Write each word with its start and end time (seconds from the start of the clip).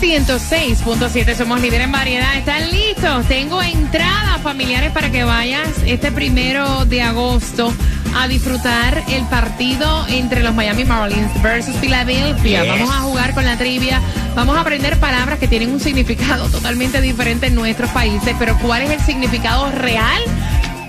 106.7, 0.00 1.34
somos 1.34 1.60
líderes 1.60 1.86
en 1.86 1.92
variedad. 1.92 2.36
¿Están 2.36 2.70
listos? 2.70 3.26
Tengo 3.26 3.62
entradas 3.62 4.40
familiares 4.42 4.90
para 4.92 5.10
que 5.10 5.24
vayas 5.24 5.68
este 5.86 6.12
primero 6.12 6.84
de 6.84 7.00
agosto 7.02 7.72
a 8.14 8.28
disfrutar 8.28 9.02
el 9.08 9.24
partido 9.26 10.06
entre 10.08 10.42
los 10.42 10.54
Miami 10.54 10.84
Marlins 10.84 11.42
versus 11.42 11.74
Philadelphia. 11.76 12.64
Vamos 12.64 12.90
a 12.94 13.00
jugar 13.00 13.34
con 13.34 13.44
la 13.44 13.56
trivia. 13.56 14.00
Vamos 14.34 14.56
a 14.56 14.60
aprender 14.60 14.98
palabras 14.98 15.38
que 15.38 15.48
tienen 15.48 15.70
un 15.70 15.80
significado 15.80 16.48
totalmente 16.50 17.00
diferente 17.00 17.46
en 17.46 17.54
nuestros 17.54 17.90
países. 17.90 18.36
Pero 18.38 18.58
¿cuál 18.58 18.82
es 18.82 18.90
el 18.90 19.00
significado 19.00 19.70
real? 19.70 20.22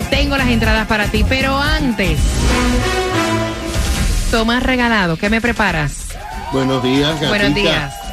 Tengo 0.09 0.37
las 0.37 0.47
entradas 0.49 0.85
para 0.87 1.05
ti. 1.07 1.25
Pero 1.27 1.57
antes, 1.57 2.19
Tomás 4.31 4.63
Regalado, 4.63 5.15
¿qué 5.17 5.29
me 5.29 5.39
preparas? 5.39 6.07
Buenos 6.51 6.83
días, 6.83 7.11
gatita. 7.11 7.29
Buenos 7.29 7.55
días. 7.55 8.06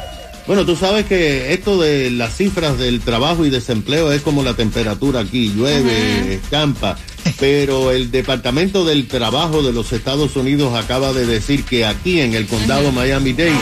Bueno, 0.47 0.65
tú 0.65 0.75
sabes 0.75 1.05
que 1.07 1.53
esto 1.53 1.81
de 1.81 2.11
las 2.11 2.37
cifras 2.37 2.77
del 2.77 3.01
trabajo 3.01 3.45
y 3.45 3.49
desempleo 3.49 4.11
es 4.11 4.21
como 4.21 4.43
la 4.43 4.53
temperatura 4.53 5.21
aquí, 5.21 5.51
llueve, 5.51 6.35
escampa, 6.35 6.95
pero 7.39 7.89
el 7.91 8.11
Departamento 8.11 8.85
del 8.85 9.07
Trabajo 9.07 9.63
de 9.63 9.73
los 9.73 9.91
Estados 9.91 10.35
Unidos 10.35 10.75
acaba 10.75 11.13
de 11.13 11.25
decir 11.25 11.63
que 11.63 11.83
aquí 11.85 12.21
en 12.21 12.35
el 12.35 12.45
condado 12.45 12.91
Miami-Dade, 12.91 13.57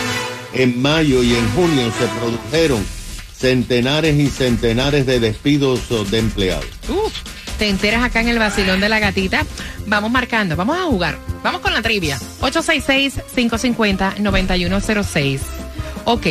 en 0.53 0.81
mayo 0.81 1.23
y 1.23 1.33
en 1.33 1.49
junio 1.51 1.89
se 1.97 2.05
produjeron 2.19 2.85
centenares 3.37 4.19
y 4.19 4.27
centenares 4.27 5.05
de 5.05 5.21
despidos 5.21 5.79
de 6.11 6.19
empleados. 6.19 6.65
Uf, 6.89 7.13
te 7.57 7.69
enteras 7.69 8.03
acá 8.03 8.19
en 8.19 8.27
el 8.27 8.39
vacilón 8.39 8.81
de 8.81 8.89
la 8.89 8.99
gatita. 8.99 9.45
Vamos 9.87 10.11
marcando, 10.11 10.57
vamos 10.57 10.77
a 10.77 10.83
jugar. 10.83 11.17
Vamos 11.43 11.61
con 11.61 11.73
la 11.73 11.81
trivia. 11.81 12.19
866-550-9106. 12.41 15.39
Ok, 16.05 16.27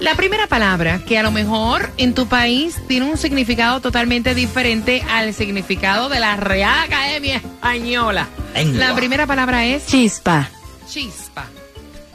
la 0.00 0.14
primera 0.14 0.46
palabra 0.46 1.00
que 1.06 1.18
a 1.18 1.22
lo 1.22 1.30
mejor 1.30 1.90
en 1.96 2.14
tu 2.14 2.26
país 2.26 2.76
tiene 2.88 3.06
un 3.10 3.16
significado 3.16 3.80
totalmente 3.80 4.34
diferente 4.34 5.02
al 5.08 5.34
significado 5.34 6.08
de 6.08 6.20
la 6.20 6.36
Real 6.36 6.84
Academia 6.84 7.36
Española. 7.36 8.28
La 8.54 8.94
primera 8.94 9.26
palabra 9.26 9.64
es 9.64 9.86
Chispa. 9.86 10.48
chispa. 10.88 11.46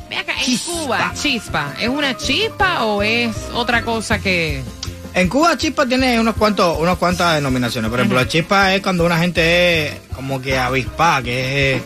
Ve 0.09 0.17
acá, 0.17 0.33
en 0.45 0.57
Cuba, 0.57 1.13
chispa. 1.15 1.73
¿Es 1.79 1.87
una 1.87 2.17
chispa 2.17 2.83
o 2.85 3.01
es 3.01 3.35
otra 3.53 3.81
cosa 3.81 4.19
que... 4.19 4.61
En 5.13 5.27
Cuba 5.27 5.57
chispa 5.57 5.85
tiene 5.85 6.19
unos 6.19 6.35
cuantos, 6.35 6.77
unas 6.79 6.97
cuantas 6.97 7.35
denominaciones. 7.35 7.89
Por 7.89 7.99
ejemplo, 7.99 8.19
la 8.19 8.27
chispa 8.27 8.73
es 8.73 8.81
cuando 8.81 9.05
una 9.05 9.17
gente 9.17 9.87
es 9.87 9.93
como 10.13 10.41
que 10.41 10.57
avispada, 10.57 11.21
que 11.21 11.75
es, 11.75 11.81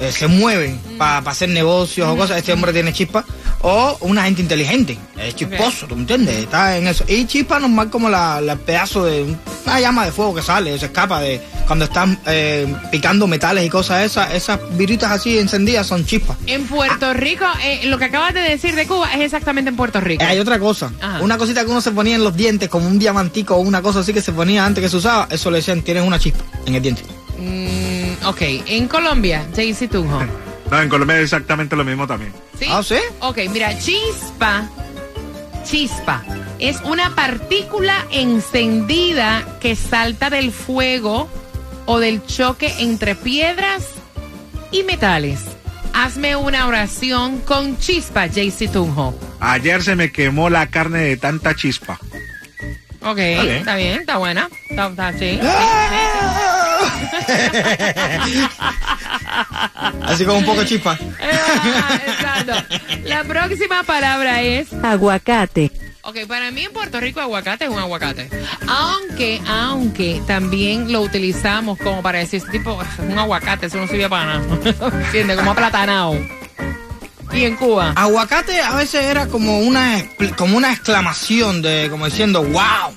eh, 0.00 0.12
se 0.12 0.26
mueven 0.26 0.78
para 0.98 1.18
hacer 1.30 1.48
negocios 1.48 2.08
o 2.08 2.16
cosas. 2.16 2.38
Este 2.38 2.52
hombre 2.52 2.72
tiene 2.72 2.92
chispa. 2.92 3.24
O 3.68 3.96
una 4.02 4.22
gente 4.22 4.42
inteligente, 4.42 4.96
es 5.18 5.34
chisposo, 5.34 5.88
¿tú 5.88 5.96
me 5.96 6.02
entiendes? 6.02 6.36
Está 6.36 6.76
en 6.76 6.86
eso. 6.86 7.04
Y 7.08 7.26
chispa 7.26 7.58
normal 7.58 7.90
como 7.90 8.08
la, 8.08 8.40
la 8.40 8.54
pedazo 8.54 9.04
de 9.04 9.24
un- 9.24 9.36
una 9.66 9.80
llama 9.80 10.04
de 10.06 10.12
fuego 10.12 10.36
que 10.36 10.42
sale, 10.42 10.78
se 10.78 10.86
escapa 10.86 11.20
de 11.20 11.40
cuando 11.66 11.86
están 11.86 12.16
eh, 12.26 12.72
picando 12.92 13.26
metales 13.26 13.66
y 13.66 13.68
cosas 13.68 14.04
esas, 14.04 14.32
esas 14.34 14.60
viritas 14.78 15.10
así 15.10 15.36
encendidas 15.36 15.84
son 15.88 16.06
chispas. 16.06 16.36
En 16.46 16.64
Puerto 16.68 17.12
Rico, 17.12 17.44
eh, 17.64 17.80
lo 17.86 17.98
que 17.98 18.04
acabas 18.04 18.32
de 18.34 18.40
decir 18.42 18.76
de 18.76 18.86
Cuba 18.86 19.12
es 19.12 19.20
exactamente 19.22 19.70
en 19.70 19.76
Puerto 19.76 20.00
Rico. 20.00 20.22
Hay 20.24 20.38
otra 20.38 20.60
cosa, 20.60 20.92
Ajá. 21.02 21.20
una 21.22 21.36
cosita 21.36 21.64
que 21.64 21.70
uno 21.72 21.80
se 21.80 21.90
ponía 21.90 22.14
en 22.14 22.22
los 22.22 22.36
dientes 22.36 22.68
como 22.68 22.86
un 22.86 23.00
diamantico 23.00 23.56
o 23.56 23.58
una 23.58 23.82
cosa 23.82 23.98
así 23.98 24.12
que 24.14 24.22
se 24.22 24.30
ponía 24.32 24.64
antes 24.64 24.80
que 24.84 24.88
se 24.88 24.96
usaba, 24.98 25.26
eso 25.28 25.50
le 25.50 25.56
decían 25.58 25.82
tienes 25.82 26.04
una 26.04 26.20
chispa 26.20 26.44
en 26.66 26.76
el 26.76 26.82
diente. 26.82 27.02
Mm, 27.36 28.26
ok, 28.26 28.42
en 28.66 28.86
Colombia, 28.86 29.44
Jaycee 29.56 29.88
Tunjo. 29.88 30.20
No, 30.70 30.80
en 30.82 30.88
Colombia 30.88 31.16
es 31.18 31.24
exactamente 31.24 31.76
lo 31.76 31.84
mismo 31.84 32.06
también. 32.06 32.32
¿Sí? 32.58 32.66
Ah, 32.68 32.82
¿sí? 32.82 32.96
Ok, 33.20 33.38
mira, 33.50 33.78
chispa, 33.78 34.68
chispa, 35.64 36.22
es 36.58 36.80
una 36.82 37.14
partícula 37.14 38.04
encendida 38.10 39.44
que 39.60 39.76
salta 39.76 40.28
del 40.30 40.50
fuego 40.52 41.28
o 41.86 41.98
del 42.00 42.24
choque 42.26 42.74
entre 42.80 43.14
piedras 43.14 43.84
y 44.72 44.82
metales. 44.82 45.40
Hazme 45.92 46.36
una 46.36 46.66
oración 46.66 47.38
con 47.40 47.78
chispa, 47.78 48.28
Jaycee 48.28 48.68
Tunjo. 48.68 49.18
Ayer 49.40 49.82
se 49.82 49.96
me 49.96 50.12
quemó 50.12 50.50
la 50.50 50.66
carne 50.66 50.98
de 50.98 51.16
tanta 51.16 51.54
chispa. 51.54 51.98
Ok, 53.02 53.18
está 53.18 53.76
bien, 53.76 54.00
está 54.00 54.16
buena. 54.18 54.50
Está, 54.68 54.88
está- 54.88 55.12
sí. 55.18 55.40
Así 60.02 60.24
como 60.24 60.38
un 60.38 60.44
poco 60.44 60.64
chispa. 60.64 60.98
Ah, 61.20 62.00
exacto. 62.06 62.76
La 63.04 63.24
próxima 63.24 63.82
palabra 63.82 64.42
es 64.42 64.72
Aguacate. 64.82 65.70
Ok, 66.02 66.18
para 66.28 66.52
mí 66.52 66.62
en 66.62 66.72
Puerto 66.72 67.00
Rico 67.00 67.20
aguacate 67.20 67.64
es 67.64 67.70
un 67.70 67.80
aguacate. 67.80 68.30
Aunque, 68.68 69.42
aunque 69.44 70.22
también 70.24 70.92
lo 70.92 71.00
utilizamos 71.00 71.78
como 71.78 72.00
para 72.00 72.20
decir, 72.20 72.44
tipo, 72.44 72.78
un 73.00 73.18
aguacate, 73.18 73.66
eso 73.66 73.78
no 73.78 73.88
sirve 73.88 74.08
para 74.08 74.38
nada. 74.38 74.44
¿Entiendes? 75.06 75.36
Como 75.36 75.50
aplatanado. 75.50 76.16
Y 77.32 77.44
en 77.44 77.56
Cuba. 77.56 77.92
Aguacate 77.96 78.60
a 78.60 78.76
veces 78.76 79.04
era 79.04 79.26
como 79.26 79.58
una 79.58 80.00
como 80.36 80.56
una 80.56 80.72
exclamación 80.72 81.60
de 81.60 81.88
como 81.90 82.04
diciendo 82.06 82.44
wow. 82.44 82.96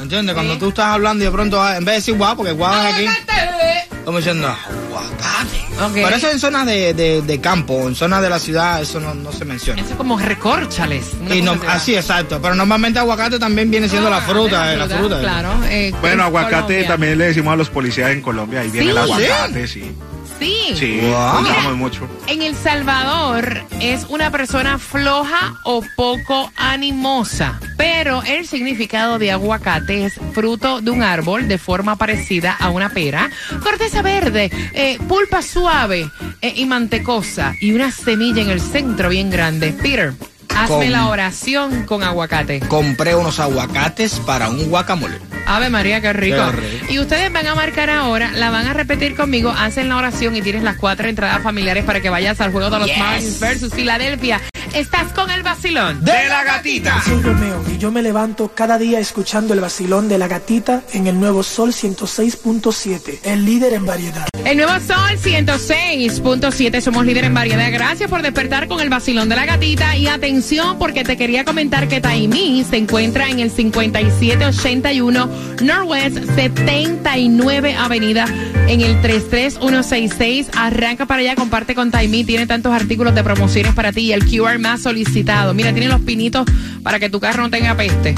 ¿Entiendes? 0.00 0.34
Cuando 0.34 0.56
tú 0.56 0.68
estás 0.68 0.86
hablando 0.86 1.24
y 1.24 1.26
de 1.26 1.32
pronto 1.32 1.68
en 1.68 1.84
vez 1.84 1.86
de 1.86 1.92
decir 1.94 2.14
wow, 2.14 2.36
porque 2.36 2.52
wow 2.52 2.70
es 2.72 2.94
aquí, 2.94 3.06
¡Aguacate! 3.06 4.04
como 4.04 4.18
diciendo 4.18 4.46
aguacate. 4.46 5.55
Ok. 5.78 5.92
Pero 5.94 6.08
eso 6.16 6.30
en 6.30 6.38
zonas 6.40 6.66
de, 6.66 6.94
de, 6.94 7.22
de 7.22 7.40
campo, 7.40 7.86
en 7.86 7.94
zonas 7.94 8.22
de 8.22 8.28
la 8.30 8.38
ciudad, 8.38 8.80
eso 8.80 8.98
no, 9.00 9.14
no 9.14 9.30
se 9.32 9.44
menciona. 9.44 9.80
Eso 9.80 9.90
es 9.90 9.96
como 9.96 10.18
recórchales. 10.18 11.12
Y 11.30 11.42
no, 11.42 11.56
así, 11.68 11.94
exacto. 11.94 12.40
Pero 12.40 12.54
normalmente 12.54 12.98
aguacate 12.98 13.38
también 13.38 13.70
viene 13.70 13.88
siendo 13.88 14.08
la 14.10 14.18
Ah, 14.18 14.22
fruta, 14.22 14.66
de 14.68 14.74
eh, 14.74 14.76
la 14.78 14.88
fruta. 14.88 15.20
Claro. 15.20 15.50
eh, 15.68 15.92
Bueno, 16.00 16.14
en 16.14 16.20
aguacate 16.22 16.56
Colombia. 16.62 16.88
también 16.88 17.18
le 17.18 17.26
decimos 17.26 17.52
a 17.52 17.56
los 17.56 17.68
policías 17.70 18.10
en 18.10 18.22
Colombia. 18.22 18.60
Ahí 18.60 18.70
viene 18.70 18.90
el 18.90 18.98
aguacate, 18.98 19.66
sí. 19.68 19.80
Sí. 19.82 19.92
Sí, 20.38 20.98
Wow. 21.00 21.10
lo 21.10 21.40
usamos 21.40 21.62
Mira. 21.62 21.72
mucho. 21.74 22.08
En 22.26 22.42
El 22.42 22.54
Salvador 22.54 23.64
es 23.80 24.04
una 24.08 24.30
persona 24.30 24.78
floja 24.78 25.54
o 25.64 25.82
poco 25.96 26.52
animosa, 26.56 27.58
pero 27.76 28.22
el 28.22 28.46
significado 28.46 29.18
de 29.18 29.32
aguacate 29.32 30.04
es 30.04 30.14
fruto 30.34 30.80
de 30.80 30.90
un 30.90 31.02
árbol 31.02 31.48
de 31.48 31.58
forma 31.58 31.96
parecida 31.96 32.52
a 32.58 32.70
una 32.70 32.90
pera, 32.90 33.30
corteza 33.62 34.02
verde, 34.02 34.50
eh, 34.74 34.98
pulpa 35.08 35.42
suave 35.42 36.10
eh, 36.42 36.52
y 36.56 36.66
mantecosa 36.66 37.54
y 37.60 37.72
una 37.72 37.90
semilla 37.90 38.42
en 38.42 38.50
el 38.50 38.60
centro 38.60 39.08
bien 39.08 39.30
grande. 39.30 39.72
Peter, 39.72 40.12
hazme 40.54 40.90
la 40.90 41.08
oración 41.08 41.84
con 41.84 42.02
aguacate. 42.02 42.60
Compré 42.60 43.14
unos 43.14 43.40
aguacates 43.40 44.20
para 44.20 44.48
un 44.48 44.68
guacamole. 44.68 45.18
Ave 45.46 45.70
María, 45.70 46.00
qué 46.00 46.12
rico. 46.12 46.36
Qué 46.50 46.56
rico. 46.56 46.86
Y 46.92 46.98
ustedes 46.98 47.32
van 47.32 47.46
a 47.46 47.54
marcar 47.54 47.88
ahora, 47.90 48.32
la 48.32 48.50
van 48.50 48.66
a 48.66 48.72
repetir 48.72 49.14
conmigo, 49.14 49.50
hacen 49.50 49.88
la 49.88 49.96
oración 49.96 50.34
y 50.36 50.42
tienes 50.42 50.62
las 50.62 50.76
cuatro 50.76 51.08
entradas 51.08 51.42
familiares 51.42 51.84
para 51.84 52.00
que 52.00 52.10
vayas 52.10 52.40
al 52.40 52.52
juego 52.52 52.68
de 52.70 52.78
los 52.80 52.88
Yes. 52.88 52.98
Marlins 52.98 53.40
versus 53.40 53.72
Filadelfia. 53.74 54.40
Estás 54.74 55.12
con 55.12 55.30
el 55.30 55.42
vacilón. 55.42 56.04
¡De 56.04 56.28
la 56.28 56.44
gatita! 56.44 57.02
Soy 57.02 57.20
Romeo 57.22 57.64
y 57.72 57.78
yo 57.78 57.90
me 57.90 58.02
levanto 58.02 58.52
cada 58.54 58.78
día 58.78 59.00
escuchando 59.00 59.54
el 59.54 59.60
vacilón 59.60 60.08
de 60.08 60.18
la 60.18 60.28
gatita 60.28 60.82
en 60.92 61.06
el 61.06 61.18
nuevo 61.18 61.42
Sol 61.42 61.72
106.7, 61.72 63.20
el 63.24 63.44
líder 63.44 63.74
en 63.74 63.86
variedad. 63.86 64.26
El 64.44 64.58
nuevo 64.58 64.72
Sol 64.80 65.18
106.7, 65.22 66.80
somos 66.80 67.04
líder 67.04 67.24
en 67.24 67.34
variedad. 67.34 67.70
Gracias 67.72 68.08
por 68.08 68.22
despertar 68.22 68.68
con 68.68 68.80
el 68.80 68.88
vacilón 68.88 69.28
de 69.28 69.36
la 69.36 69.46
gatita. 69.46 69.96
Y 69.96 70.06
atención, 70.06 70.78
porque 70.78 71.04
te 71.04 71.16
quería 71.16 71.44
comentar 71.44 71.88
que 71.88 72.00
Taimí 72.00 72.64
se 72.68 72.76
encuentra 72.76 73.28
en 73.28 73.40
el 73.40 73.50
5781 73.50 75.28
Northwest 75.62 76.18
79 76.34 77.74
Avenida 77.74 78.26
en 78.68 78.80
el 78.80 79.00
33166. 79.00 80.50
Arranca 80.56 81.06
para 81.06 81.20
allá, 81.22 81.34
comparte 81.34 81.74
con 81.74 81.90
Taimí. 81.90 82.24
Tiene 82.24 82.46
tantos 82.46 82.72
artículos 82.72 83.14
de 83.14 83.24
promociones 83.24 83.74
para 83.74 83.92
ti 83.92 84.02
y 84.02 84.12
el 84.12 84.24
QR 84.26 84.55
más 84.58 84.82
solicitado. 84.82 85.54
Mira, 85.54 85.72
tiene 85.72 85.88
los 85.88 86.00
pinitos 86.00 86.46
para 86.82 86.98
que 86.98 87.10
tu 87.10 87.20
carro 87.20 87.42
no 87.42 87.50
tenga 87.50 87.76
peste. 87.76 88.14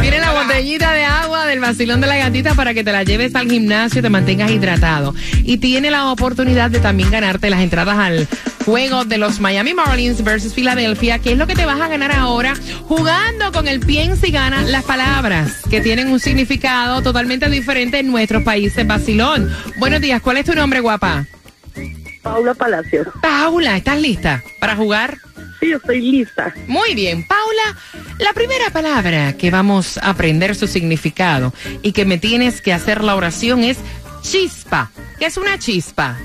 Tiene 0.00 0.20
la 0.20 0.32
botellita 0.32 0.92
de 0.92 1.04
agua 1.04 1.46
del 1.46 1.60
vacilón 1.60 2.00
de 2.00 2.06
la 2.06 2.16
gatita 2.16 2.54
para 2.54 2.74
que 2.74 2.84
te 2.84 2.92
la 2.92 3.02
lleves 3.02 3.34
al 3.34 3.50
gimnasio 3.50 3.98
y 3.98 4.02
te 4.02 4.08
mantengas 4.08 4.50
hidratado. 4.50 5.14
Y 5.42 5.58
tiene 5.58 5.90
la 5.90 6.10
oportunidad 6.12 6.70
de 6.70 6.78
también 6.78 7.10
ganarte 7.10 7.50
las 7.50 7.60
entradas 7.60 7.98
al 7.98 8.28
juego 8.64 9.04
de 9.04 9.18
los 9.18 9.40
Miami 9.40 9.74
Marlins 9.74 10.22
versus 10.22 10.54
Filadelfia, 10.54 11.18
que 11.18 11.32
es 11.32 11.38
lo 11.38 11.46
que 11.46 11.54
te 11.54 11.66
vas 11.66 11.80
a 11.80 11.88
ganar 11.88 12.12
ahora 12.12 12.54
jugando 12.84 13.52
con 13.52 13.68
el 13.68 13.80
piensa 13.80 14.26
y 14.26 14.32
gana 14.32 14.62
las 14.62 14.84
palabras 14.84 15.62
que 15.70 15.80
tienen 15.80 16.08
un 16.08 16.20
significado 16.20 17.02
totalmente 17.02 17.48
diferente 17.48 18.00
en 18.00 18.08
nuestros 18.08 18.42
países 18.42 18.86
vacilón. 18.86 19.50
Buenos 19.78 20.00
días, 20.00 20.20
¿cuál 20.20 20.38
es 20.38 20.46
tu 20.46 20.54
nombre, 20.54 20.80
guapa? 20.80 21.26
Paula 22.26 22.54
Palacios. 22.54 23.06
Paula, 23.22 23.76
¿estás 23.76 24.00
lista 24.00 24.42
para 24.58 24.74
jugar? 24.74 25.18
Sí, 25.60 25.70
estoy 25.70 26.00
lista. 26.00 26.52
Muy 26.66 26.94
bien, 26.94 27.24
Paula, 27.26 27.78
la 28.18 28.32
primera 28.32 28.68
palabra 28.70 29.34
que 29.34 29.52
vamos 29.52 29.96
a 29.98 30.10
aprender 30.10 30.56
su 30.56 30.66
significado 30.66 31.52
y 31.82 31.92
que 31.92 32.04
me 32.04 32.18
tienes 32.18 32.60
que 32.60 32.72
hacer 32.72 33.04
la 33.04 33.14
oración 33.14 33.62
es 33.62 33.78
chispa. 34.22 34.90
¿Qué 35.20 35.26
es 35.26 35.36
una 35.36 35.56
chispa? 35.58 36.18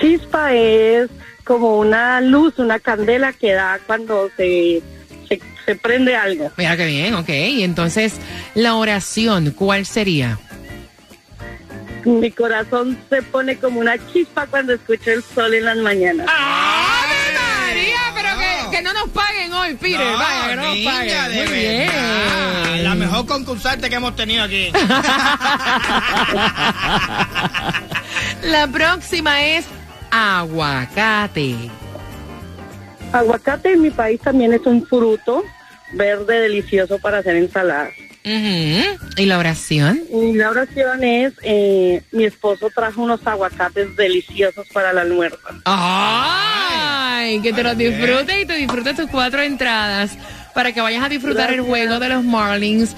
Chispa 0.00 0.54
es 0.54 1.10
como 1.42 1.78
una 1.78 2.20
luz, 2.20 2.58
una 2.58 2.78
candela 2.78 3.32
que 3.32 3.52
da 3.52 3.80
cuando 3.84 4.30
se, 4.36 4.80
se, 5.28 5.40
se 5.66 5.74
prende 5.74 6.14
algo. 6.14 6.52
Mira 6.56 6.76
qué 6.76 6.86
bien, 6.86 7.14
ok. 7.14 7.28
Y 7.28 7.64
entonces, 7.64 8.14
la 8.54 8.76
oración, 8.76 9.50
¿cuál 9.50 9.84
sería? 9.86 10.38
Mi 12.04 12.30
corazón 12.30 12.98
se 13.08 13.22
pone 13.22 13.56
como 13.56 13.80
una 13.80 13.96
chispa 14.12 14.46
cuando 14.46 14.74
escucho 14.74 15.10
el 15.10 15.22
sol 15.22 15.54
en 15.54 15.64
las 15.64 15.76
mañanas. 15.78 16.26
¡Ave 16.28 17.16
María! 17.34 18.00
Pero 18.14 18.28
que, 18.38 18.76
que 18.76 18.82
no 18.82 18.92
nos 18.92 19.08
paguen 19.10 19.52
hoy, 19.52 19.74
Peter. 19.74 20.00
No, 20.00 20.18
Vaya, 20.18 20.48
que 20.48 20.56
no 20.56 20.62
nos 20.62 20.78
paguen. 20.78 21.30
de 21.30 21.46
Muy 21.46 21.58
bien. 21.58 22.84
La 22.84 22.94
mejor 22.94 23.26
concursante 23.26 23.88
que 23.90 23.96
hemos 23.96 24.16
tenido 24.16 24.44
aquí. 24.44 24.72
La 28.42 28.66
próxima 28.66 29.42
es 29.44 29.66
aguacate. 30.10 31.54
Aguacate 33.12 33.72
en 33.72 33.82
mi 33.82 33.90
país 33.90 34.20
también 34.20 34.52
es 34.52 34.64
un 34.66 34.86
fruto 34.86 35.44
verde 35.92 36.40
delicioso 36.40 36.98
para 36.98 37.18
hacer 37.18 37.36
ensaladas. 37.36 37.92
¿Y 39.16 39.26
la 39.26 39.38
oración? 39.38 40.02
Y 40.12 40.34
la 40.34 40.50
oración 40.50 41.02
es, 41.04 41.32
eh, 41.42 42.02
mi 42.12 42.24
esposo 42.24 42.70
trajo 42.74 43.02
unos 43.02 43.26
aguacates 43.26 43.96
deliciosos 43.96 44.66
para 44.72 44.90
el 44.90 44.98
almuerzo. 44.98 45.38
¡Ay! 45.64 47.40
Que 47.40 47.52
te 47.52 47.62
los 47.62 47.76
disfrutes 47.76 48.42
y 48.42 48.46
te 48.46 48.54
disfrutes 48.54 48.96
tus 48.96 49.10
cuatro 49.10 49.42
entradas 49.42 50.16
para 50.54 50.72
que 50.72 50.80
vayas 50.80 51.04
a 51.04 51.08
disfrutar 51.08 51.52
el 51.52 51.60
juego 51.60 51.98
de 51.98 52.08
los 52.08 52.24
Marlins 52.24 52.94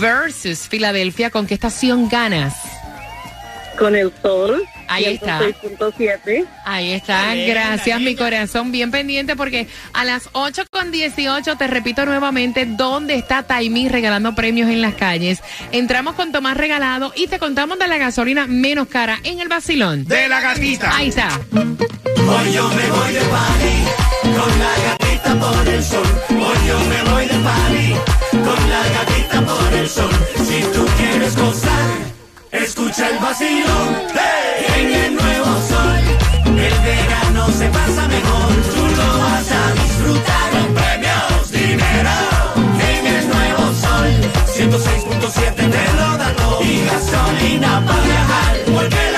versus 0.00 0.68
Filadelfia. 0.68 1.30
¿Con 1.30 1.46
qué 1.46 1.54
estación 1.54 2.08
ganas? 2.08 2.54
Con 3.78 3.96
el 3.96 4.12
sol. 4.22 4.62
Ahí 4.88 5.04
está. 5.04 5.40
106.7. 5.40 6.46
Ahí 6.64 6.92
está, 6.92 7.32
Bien, 7.34 7.50
gracias 7.50 8.00
mi 8.00 8.14
corazón, 8.16 8.72
bien 8.72 8.90
pendiente 8.90 9.36
porque 9.36 9.68
a 9.92 10.04
las 10.04 10.28
8 10.32 10.64
con 10.70 10.90
18 10.90 11.56
te 11.56 11.66
repito 11.66 12.04
nuevamente 12.04 12.66
dónde 12.66 13.14
está 13.14 13.42
Taimi 13.42 13.88
regalando 13.88 14.34
premios 14.34 14.68
en 14.68 14.80
las 14.82 14.94
calles. 14.94 15.42
Entramos 15.72 16.14
con 16.14 16.32
Tomás 16.32 16.56
regalado 16.56 17.12
y 17.14 17.26
te 17.26 17.38
contamos 17.38 17.78
de 17.78 17.88
la 17.88 17.98
gasolina 17.98 18.46
menos 18.46 18.88
cara 18.88 19.18
en 19.24 19.40
el 19.40 19.48
vacilón. 19.48 20.04
De 20.04 20.28
la 20.28 20.40
gatita. 20.40 20.96
Ahí 20.96 21.08
está. 21.08 21.28
Hoy 21.52 22.52
yo 22.52 22.68
me 22.68 22.90
voy 22.90 23.12
de 23.12 23.20
party 23.20 23.84
con 24.22 24.58
la 24.58 24.74
gatita 24.88 25.34
por 25.40 25.68
el 25.68 25.82
sol. 25.82 26.06
Hoy 26.30 26.68
yo 26.68 26.78
me 26.80 27.10
voy 27.10 27.26
de 27.26 27.38
party 27.38 27.94
con 28.30 28.70
la 28.70 28.82
gatita 28.88 29.40
por 29.46 29.74
el 29.74 29.88
sol. 29.88 30.10
Si 30.46 30.62
tú 30.72 30.86
quieres 30.96 31.36
gozar, 31.36 32.13
escucha 32.54 33.10
el 33.10 33.18
vacilón. 33.18 33.88
¡Hey! 34.14 34.66
En 34.76 34.92
el 34.92 35.14
nuevo 35.14 35.46
sol, 35.68 36.00
el 36.46 36.78
verano 36.84 37.48
se 37.50 37.68
pasa 37.68 38.08
mejor. 38.08 38.52
Tú 38.74 38.86
lo 38.96 39.18
vas 39.18 39.50
a 39.50 39.72
disfrutar 39.72 40.50
con 40.52 40.74
premios, 40.74 41.50
dinero. 41.50 42.10
En 42.90 43.06
el 43.06 43.28
nuevo 43.28 43.72
sol, 43.74 44.08
106.7 44.46 45.54
te 45.54 45.92
lo 45.96 46.18
da 46.18 46.32
todo. 46.36 46.62
Y 46.62 46.84
gasolina 46.84 47.82
para 47.86 48.02
viajar, 48.02 48.56
porque 48.72 49.13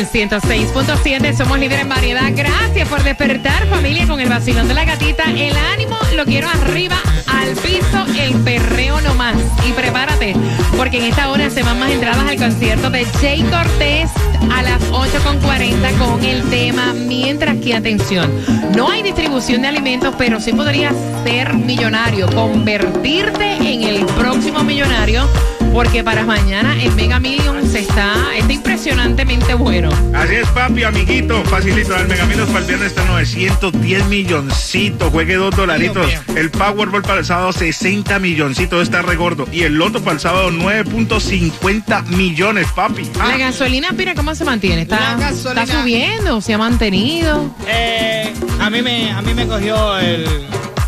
nuevo 0.00 0.40
sol 0.70 1.00
106.7, 1.00 1.36
somos 1.36 1.58
líderes 1.58 1.82
en 1.82 1.88
variedad. 1.88 2.30
Gracias 2.34 2.88
por 2.88 3.02
despertar 3.02 3.66
familia 3.66 4.06
con 4.06 4.20
el 4.20 4.28
vacilón 4.28 4.68
de 4.68 4.74
la 4.74 4.84
gatita. 4.84 5.24
El 5.24 5.56
ánimo 5.56 5.96
lo 6.16 6.24
quiero 6.24 6.48
arriba, 6.48 6.96
al 7.26 7.50
piso, 7.56 8.06
el 8.18 8.34
perreo 8.42 9.00
nomás. 9.00 9.36
Y 9.68 9.72
prepárate, 9.72 10.34
porque 10.76 10.98
en 10.98 11.04
esta 11.04 11.30
hora 11.30 11.50
se 11.50 11.62
van 11.62 11.78
más 11.78 11.90
entradas 11.90 12.28
al 12.28 12.36
concierto 12.36 12.90
de 12.90 13.04
Jay 13.20 13.42
Cortés 13.42 14.10
a 14.52 14.62
las 14.62 14.82
8.40 14.90 15.98
con 15.98 16.24
el 16.24 16.48
tema 16.50 16.92
Mientras 16.94 17.56
que, 17.58 17.74
atención, 17.74 18.30
no 18.74 18.90
hay 18.90 19.02
distribución 19.02 19.62
de 19.62 19.68
alimentos, 19.68 20.14
pero 20.16 20.40
sí 20.40 20.52
podrías 20.52 20.94
ser 21.24 21.54
millonario, 21.54 22.26
convertirte 22.34 23.56
en 23.56 23.82
el 23.82 24.06
próximo 24.06 24.62
millonario. 24.62 25.28
Porque 25.72 26.02
para 26.02 26.24
mañana 26.24 26.82
en 26.82 26.94
Mega 26.96 27.20
Millions 27.20 27.74
está, 27.74 28.14
está 28.36 28.52
impresionantemente 28.52 29.54
bueno. 29.54 29.90
Así 30.14 30.34
es, 30.34 30.48
papi, 30.48 30.82
amiguito. 30.82 31.42
Facilito. 31.44 31.96
El 31.96 32.08
Megaminos 32.08 32.48
para 32.48 32.60
el 32.60 32.66
viernes 32.66 32.88
está 32.88 33.04
910 33.04 34.06
milloncitos. 34.06 35.10
Juegue 35.10 35.36
dos 35.36 35.54
dolaritos. 35.54 36.06
El 36.34 36.50
Powerball 36.50 37.02
para 37.02 37.20
el 37.20 37.24
sábado 37.24 37.52
60 37.52 38.18
milloncitos. 38.18 38.82
Está 38.82 39.02
regordo. 39.02 39.46
Y 39.52 39.62
el 39.62 39.74
Loto 39.74 40.00
para 40.02 40.14
el 40.14 40.20
sábado 40.20 40.50
9.50 40.50 42.06
millones, 42.06 42.66
papi. 42.74 43.08
Ah, 43.20 43.28
La 43.28 43.38
gasolina, 43.38 43.92
mira 43.92 44.14
cómo 44.14 44.34
se 44.34 44.44
mantiene. 44.44 44.82
Está 44.82 45.32
subiendo, 45.66 46.40
se 46.40 46.54
ha 46.54 46.58
mantenido. 46.58 47.54
Eh, 47.66 48.32
a 48.60 48.70
mí 48.70 48.82
me 48.82 49.10
a 49.12 49.22
mí 49.22 49.34
me 49.34 49.46
cogió 49.46 49.98
el, 49.98 50.26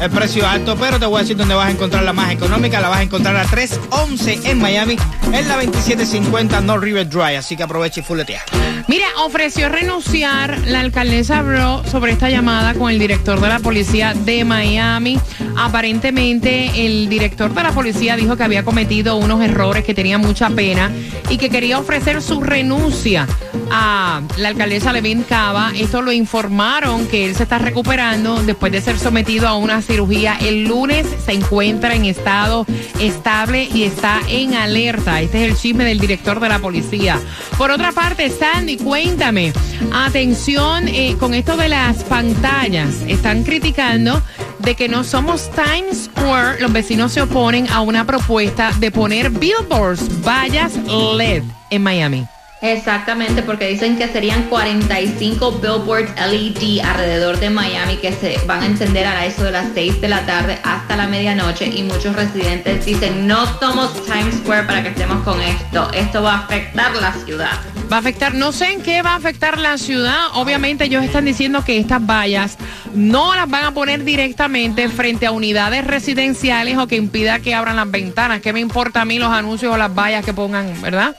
el 0.03 0.11
precio 0.11 0.49
alto, 0.49 0.77
pero 0.77 0.99
te 0.99 1.07
voy 1.07 1.19
a 1.19 1.21
decir 1.21 1.37
dónde 1.37 1.55
vas 1.55 1.69
a 1.69 1.71
encontrar 1.71 2.03
la 2.03 2.13
más 2.13 2.33
económica. 2.33 2.81
La 2.81 2.89
vas 2.89 2.99
a 2.99 3.03
encontrar 3.03 3.37
a 3.37 3.45
311 3.45 4.51
en 4.51 4.59
Miami, 4.59 4.97
en 5.27 5.49
la 5.49 5.55
2750 5.55 6.61
North 6.61 6.83
River 6.83 7.09
Drive. 7.09 7.37
Así 7.37 7.57
que 7.57 7.63
aprovecha 7.63 8.01
y 8.01 8.03
fuletea. 8.03 8.43
Mira, 8.89 9.07
ofreció 9.25 9.69
renunciar 9.69 10.59
la 10.67 10.81
alcaldesa 10.81 11.43
Bro 11.43 11.85
sobre 11.85 12.13
esta 12.13 12.29
llamada 12.31 12.75
con 12.75 12.91
el 12.91 12.99
director 12.99 13.41
de 13.41 13.49
la 13.49 13.61
policía 13.61 14.13
de 14.13 14.45
Miami. 14.45 15.21
Aparentemente, 15.57 16.85
el 16.85 17.09
director 17.09 17.55
de 17.55 17.63
la 17.63 17.71
policía 17.71 18.17
dijo 18.17 18.37
que 18.37 18.43
había 18.43 18.65
cometido 18.65 19.17
unos 19.17 19.41
errores 19.41 19.85
que 19.85 19.95
tenía 19.95 20.19
mucha 20.19 20.51
pena 20.51 20.91
y 21.31 21.39
que 21.39 21.49
quería 21.49 21.79
ofrecer 21.79 22.21
su 22.23 22.41
renuncia 22.41 23.29
a 23.71 24.21
la 24.37 24.49
alcaldesa 24.49 24.93
Levin 24.93 25.23
Cava. 25.23 25.73
Esto 25.77 26.03
lo 26.03 26.11
informaron 26.11 27.07
que 27.07 27.25
él 27.25 27.37
se 27.37 27.45
está 27.45 27.59
recuperando 27.59 28.43
después 28.43 28.73
de 28.73 28.81
ser 28.81 28.99
sometido 28.99 29.47
a 29.47 29.57
una 29.57 29.81
cirugía. 29.93 30.39
El 30.41 30.65
lunes 30.65 31.07
se 31.25 31.33
encuentra 31.33 31.95
en 31.95 32.07
estado 32.07 32.65
estable 32.99 33.69
y 33.75 33.83
está 33.83 34.21
en 34.27 34.55
alerta. 34.55 35.21
Este 35.21 35.45
es 35.45 35.51
el 35.51 35.59
chisme 35.59 35.85
del 35.85 35.99
director 35.99 36.41
de 36.41 36.49
la 36.49 36.59
policía. 36.61 37.21
Por 37.59 37.71
otra 37.71 37.93
parte, 37.93 38.31
Sandy, 38.31 38.79
cuéntame. 38.79 39.53
Atención 39.93 40.89
eh, 40.89 41.17
con 41.21 41.35
esto 41.35 41.59
de 41.59 41.69
las 41.69 42.05
pantallas. 42.05 43.03
Están 43.07 43.45
criticando 43.45 44.23
de 44.61 44.75
que 44.75 44.89
no 44.89 45.05
somos 45.05 45.51
Times 45.51 46.05
Square. 46.05 46.61
Los 46.61 46.73
vecinos 46.73 47.13
se 47.13 47.21
oponen 47.21 47.69
a 47.69 47.83
una 47.83 48.07
propuesta 48.07 48.73
de 48.79 48.91
poner 48.91 49.29
billboards, 49.29 50.23
vallas 50.23 50.73
LED 50.89 51.43
en 51.69 51.83
Miami. 51.83 52.27
Exactamente, 52.63 53.43
porque 53.43 53.67
dicen 53.67 53.99
que 53.99 54.07
serían 54.07 54.45
45 54.45 55.59
billboards 55.59 56.13
LED 56.31 56.81
alrededor 56.81 57.41
de 57.41 57.51
Miami 57.51 57.97
que 57.97 58.13
se 58.13 58.39
van 58.47 58.63
a 58.63 58.67
encender 58.67 59.05
a 59.05 59.27
eso 59.27 59.43
de 59.43 59.51
las 59.51 59.67
6 59.75 60.01
de 60.01 60.09
la 60.09 60.25
tarde 60.27 60.61
hasta 60.63 60.95
la 60.95 61.09
medianoche 61.09 61.67
y 61.67 61.83
muchos 61.83 62.15
residentes 62.15 62.85
dicen 62.85 63.27
no 63.27 63.47
somos 63.59 63.93
Times 64.05 64.37
Square 64.37 64.63
para 64.63 64.81
que 64.85 64.91
estemos 64.91 65.25
con 65.25 65.41
esto, 65.41 65.91
esto 65.93 66.23
va 66.23 66.35
a 66.35 66.39
afectar 66.45 66.95
la 66.95 67.13
ciudad. 67.13 67.59
Va 67.93 67.97
a 67.97 67.99
afectar, 67.99 68.33
no 68.33 68.53
sé 68.53 68.71
en 68.71 68.81
qué 68.81 69.03
va 69.03 69.15
a 69.15 69.17
afectar 69.17 69.59
la 69.59 69.77
ciudad. 69.77 70.29
Obviamente 70.35 70.85
ellos 70.85 71.03
están 71.03 71.25
diciendo 71.25 71.65
que 71.65 71.79
estas 71.79 72.01
vallas 72.07 72.59
no 72.95 73.35
las 73.35 73.51
van 73.51 73.65
a 73.65 73.73
poner 73.73 74.05
directamente 74.05 74.89
frente 74.89 75.27
a 75.27 75.33
unidades 75.33 75.85
residenciales 75.85 76.79
o 76.79 76.87
que 76.87 76.95
impida 76.95 77.41
que 77.41 77.57
abran 77.57 77.75
las 77.75 77.91
ventanas. 77.91 78.41
¿Qué 78.41 78.53
me 78.53 78.61
importa 78.61 79.01
a 79.01 79.05
mí 79.05 79.19
los 79.19 79.33
anuncios 79.33 79.75
o 79.75 79.77
las 79.77 79.93
vallas 79.93 80.25
que 80.25 80.33
pongan, 80.33 80.81
verdad? 80.81 81.17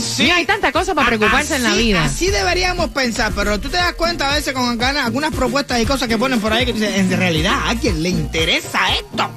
Sí, 0.00 0.30
hay 0.30 0.44
tanta 0.46 0.72
cosa 0.72 0.94
para 0.94 1.06
preocuparse 1.08 1.56
en 1.56 1.62
la 1.62 1.74
vida. 1.74 2.04
Así 2.04 2.28
deberíamos 2.28 2.90
pensar, 2.90 3.32
pero 3.34 3.58
tú 3.60 3.68
te 3.68 3.76
das 3.76 3.94
cuenta 3.94 4.30
a 4.30 4.34
veces 4.34 4.52
con 4.54 4.76
ganas, 4.78 5.06
algunas 5.06 5.32
propuestas 5.34 5.80
y 5.80 5.86
cosas 5.86 6.08
que 6.08 6.18
ponen 6.18 6.40
por 6.40 6.52
ahí 6.52 6.64
que 6.66 6.72
dicen, 6.72 6.94
en 6.94 7.16
realidad 7.18 7.52
a 7.54 7.70
alguien 7.70 8.02
le 8.02 8.08
interesa 8.10 8.80
esto. 8.94 9.30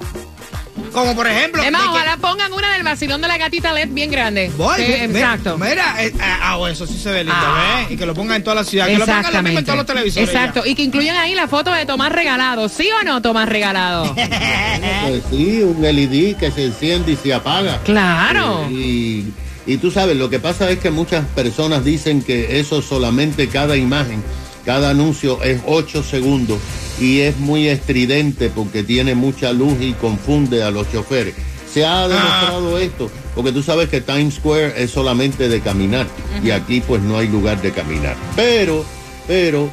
Como 0.92 1.16
por 1.16 1.26
ejemplo. 1.26 1.64
Es 1.64 1.72
más, 1.72 1.82
que- 1.82 1.88
ojalá 1.88 2.18
pongan 2.18 2.54
una 2.54 2.72
del 2.74 2.84
vacilón 2.84 3.20
de 3.20 3.28
la 3.28 3.40
gatita 3.40 3.74
LED 3.74 3.90
bien 3.94 4.12
grande. 4.12 4.52
Voy, 4.56 4.76
Sí, 4.78 4.84
ve- 4.92 5.08
ve- 5.08 5.20
exacto. 5.22 5.58
Mira, 5.58 5.96
eh, 6.04 6.14
ah, 6.22 6.58
oh, 6.58 6.68
eso 6.68 6.86
sí 6.86 7.00
se 7.00 7.10
ve 7.12 7.24
lindo, 7.24 7.34
Ah. 7.36 7.78
¿ves? 7.82 7.92
Y 7.94 7.98
que 7.98 8.06
lo 8.06 8.14
pongan 8.14 8.36
en 8.38 8.44
toda 8.44 8.58
la 8.58 8.64
ciudad. 8.64 8.86
Que 8.86 9.00
lo 9.00 9.06
pongan 9.08 9.34
lo 9.34 9.42
mismo 9.42 9.58
en 9.60 9.66
todos 9.66 9.78
los 9.78 9.88
televisores. 9.88 10.32
ya. 10.32 10.40
Exacto. 10.46 10.64
Y 10.70 10.76
que 10.76 10.84
incluyan 10.84 11.18
ahí 11.18 11.34
la 11.34 11.48
foto 11.48 11.72
de 11.72 11.88
Tomás 11.88 12.12
Regalado. 12.12 12.70
¿Sí 12.70 12.88
o 12.92 13.04
no, 13.04 13.24
Tomás 13.24 13.50
Regalado? 13.50 14.14
Pues 14.14 15.24
sí, 15.32 15.64
un 15.64 15.82
LED 15.82 16.36
que 16.38 16.52
se 16.52 16.66
enciende 16.66 17.14
y 17.14 17.16
se 17.16 17.34
apaga. 17.34 17.80
claro. 17.84 18.68
Y, 18.70 18.76
y 18.76 19.34
tú 19.78 19.92
sabes, 19.92 20.18
lo 20.18 20.30
que 20.30 20.40
pasa 20.40 20.70
es 20.70 20.80
que 20.80 20.92
muchas 20.92 21.26
personas 21.28 21.86
dicen 21.86 22.22
que 22.22 22.60
eso 22.60 22.82
solamente 22.82 23.48
cada 23.48 23.78
imagen, 23.78 24.22
cada 24.66 24.90
anuncio 24.90 25.42
es 25.44 25.62
8 25.66 26.04
segundos 26.04 26.60
y 27.00 27.22
es 27.22 27.38
muy 27.38 27.68
estridente 27.68 28.50
porque 28.50 28.84
tiene 28.84 29.16
mucha 29.16 29.54
luz 29.54 29.76
y 29.80 29.94
confunde 29.94 30.64
a 30.64 30.72
los 30.72 30.92
choferes. 30.92 31.36
Se 31.72 31.86
ha 31.86 32.08
demostrado 32.08 32.78
esto, 32.78 33.10
porque 33.34 33.52
tú 33.52 33.64
sabes 33.64 33.90
que 33.90 34.00
Times 34.00 34.36
Square 34.36 34.84
es 34.84 34.92
solamente 34.92 35.50
de 35.50 35.60
caminar 35.60 36.06
y 36.44 36.52
aquí 36.52 36.82
pues 36.82 37.02
no 37.02 37.18
hay 37.18 37.28
lugar 37.28 37.62
de 37.62 37.72
caminar. 37.72 38.16
Pero, 38.36 38.86
pero, 39.28 39.72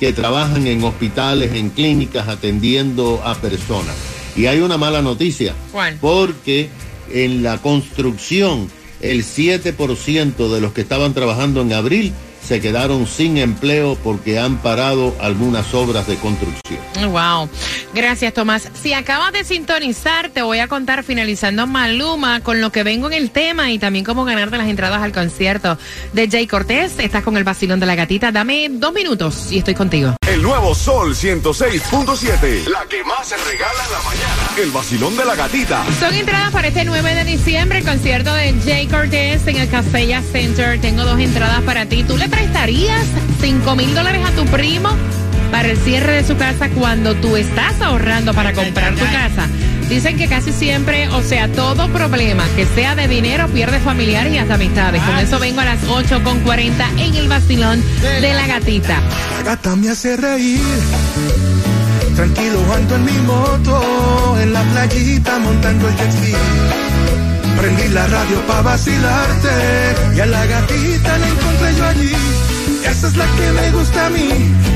que 0.00 0.12
trabajan 0.12 0.66
en 0.66 0.82
hospitales, 0.84 1.54
en 1.54 1.70
clínicas, 1.70 2.28
atendiendo 2.28 3.22
a 3.24 3.34
personas. 3.36 3.94
Y 4.36 4.44
hay 4.46 4.60
una 4.60 4.76
mala 4.76 5.00
noticia. 5.00 5.54
¿Cuál? 5.72 5.96
Porque 6.00 6.68
en 7.12 7.42
la 7.42 7.56
construcción, 7.58 8.70
el 9.00 9.24
7% 9.24 10.48
de 10.48 10.60
los 10.60 10.72
que 10.72 10.80
estaban 10.80 11.14
trabajando 11.14 11.60
en 11.60 11.72
abril 11.72 12.12
se 12.46 12.60
quedaron 12.60 13.06
sin 13.06 13.38
empleo 13.38 13.96
porque 14.02 14.38
han 14.38 14.58
parado 14.58 15.14
algunas 15.20 15.74
obras 15.74 16.06
de 16.06 16.16
construcción. 16.16 16.78
Wow. 17.10 17.48
Gracias, 17.92 18.32
Tomás. 18.34 18.68
Si 18.80 18.92
acabas 18.92 19.32
de 19.32 19.42
sintonizar, 19.42 20.30
te 20.30 20.42
voy 20.42 20.60
a 20.60 20.68
contar 20.68 21.02
finalizando 21.02 21.66
Maluma 21.66 22.40
con 22.40 22.60
lo 22.60 22.70
que 22.70 22.84
vengo 22.84 23.08
en 23.08 23.14
el 23.14 23.30
tema 23.30 23.70
y 23.72 23.78
también 23.78 24.04
cómo 24.04 24.24
ganarte 24.24 24.56
las 24.58 24.68
entradas 24.68 25.02
al 25.02 25.12
concierto 25.12 25.76
de 26.12 26.28
Jay 26.28 26.46
Cortés. 26.46 26.98
Estás 26.98 27.24
con 27.24 27.36
el 27.36 27.44
vacilón 27.44 27.80
de 27.80 27.86
la 27.86 27.94
gatita. 27.94 28.30
Dame 28.30 28.68
dos 28.70 28.92
minutos 28.92 29.50
y 29.50 29.58
estoy 29.58 29.74
contigo. 29.74 30.14
El 30.26 30.42
nuevo 30.42 30.74
Sol 30.74 31.14
106.7. 31.14 32.68
La 32.68 32.84
que 32.88 33.02
más 33.04 33.28
se 33.28 33.36
regala 33.36 33.84
en 33.86 33.92
la 33.92 34.02
mañana. 34.02 34.62
El 34.62 34.70
vacilón 34.70 35.16
de 35.16 35.24
la 35.24 35.34
gatita. 35.34 35.84
Son 35.98 36.14
entradas 36.14 36.52
para 36.52 36.68
este 36.68 36.84
9 36.84 37.14
de 37.14 37.24
diciembre, 37.24 37.78
el 37.78 37.84
concierto 37.84 38.32
de 38.34 38.54
Jay 38.64 38.86
Cortés 38.86 39.46
en 39.46 39.56
el 39.56 39.68
Cafeya 39.68 40.22
Center. 40.22 40.80
Tengo 40.80 41.04
dos 41.04 41.18
entradas 41.18 41.62
para 41.62 41.86
ti. 41.86 42.04
¿Tú 42.04 42.16
le 42.16 42.28
prestarías 42.36 43.06
5 43.40 43.76
mil 43.76 43.94
dólares 43.94 44.22
a 44.26 44.30
tu 44.32 44.44
primo 44.46 44.90
para 45.50 45.68
el 45.68 45.78
cierre 45.78 46.12
de 46.12 46.24
su 46.24 46.36
casa 46.36 46.68
cuando 46.68 47.14
tú 47.14 47.36
estás 47.36 47.80
ahorrando 47.80 48.34
para 48.34 48.52
comprar 48.52 48.94
tu 48.94 49.04
casa? 49.04 49.48
Dicen 49.88 50.18
que 50.18 50.28
casi 50.28 50.52
siempre, 50.52 51.08
o 51.08 51.22
sea, 51.22 51.50
todo 51.50 51.88
problema 51.88 52.44
que 52.54 52.66
sea 52.66 52.94
de 52.94 53.08
dinero 53.08 53.48
pierde 53.48 53.78
familiares 53.78 54.34
y 54.34 54.38
hasta 54.38 54.54
amistades. 54.54 55.02
Con 55.02 55.16
eso 55.18 55.38
vengo 55.38 55.60
a 55.60 55.64
las 55.64 55.78
8 55.88 56.22
con 56.24 56.40
40 56.40 56.88
en 56.98 57.14
el 57.14 57.28
vacilón 57.28 57.82
de 58.02 58.34
la 58.34 58.46
gatita. 58.46 59.00
La 59.38 59.42
gata 59.42 59.74
me 59.76 59.88
hace 59.88 60.16
reír. 60.16 60.60
Tranquilo 62.16 62.60
ando 62.74 62.96
en 62.96 63.04
mi 63.04 63.18
moto, 63.20 64.36
en 64.40 64.52
la 64.52 64.62
playita 64.62 65.38
montando 65.38 65.88
el 65.88 65.96
jet 65.96 66.12
ski. 66.12 66.85
Prendí 67.56 67.88
la 67.88 68.06
radio 68.06 68.40
pa' 68.46 68.62
vacilarte 68.62 69.94
y 70.14 70.20
a 70.20 70.26
la 70.26 70.46
gatita 70.46 71.18
la 71.18 71.28
encontré 71.28 71.74
yo 71.76 71.86
allí. 71.86 72.12
Esa 72.84 73.08
es 73.08 73.16
la 73.16 73.26
que 73.36 73.52
me 73.52 73.70
gusta 73.72 74.06
a 74.06 74.10
mí. 74.10 74.28